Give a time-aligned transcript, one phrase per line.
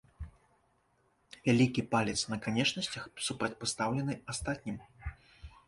[1.47, 4.77] Вялікі палец на канечнасцях супрацьпастаўлены астатнім.